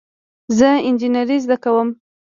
زه 0.57 0.69
انجینری 0.87 1.37
زده 1.45 1.57
کوم 1.63 1.89